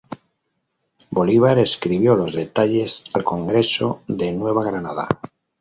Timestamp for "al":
3.13-3.23